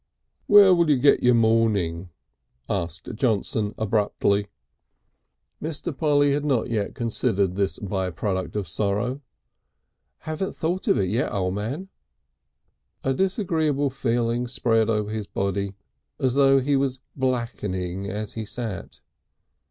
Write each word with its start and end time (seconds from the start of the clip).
"Where'll 0.47 0.89
you 0.89 0.97
get 0.97 1.21
your 1.21 1.35
mourning?" 1.35 2.09
asked 2.67 3.13
Johnson 3.13 3.75
abruptly. 3.77 4.47
Mr. 5.61 5.95
Polly 5.95 6.31
had 6.33 6.43
not 6.43 6.71
yet 6.71 6.95
considered 6.95 7.55
this 7.55 7.77
by 7.77 8.09
product 8.09 8.55
of 8.55 8.67
sorrow. 8.67 9.21
"Haven't 10.21 10.55
thought 10.55 10.87
of 10.87 10.97
it 10.97 11.07
yet, 11.11 11.31
O' 11.31 11.51
Man." 11.51 11.89
A 13.03 13.13
disagreeable 13.13 13.91
feeling 13.91 14.47
spread 14.47 14.89
over 14.89 15.11
his 15.11 15.27
body 15.27 15.75
as 16.19 16.33
though 16.33 16.59
he 16.59 16.75
was 16.75 17.01
blackening 17.15 18.09
as 18.09 18.33
he 18.33 18.43
sat. 18.43 19.01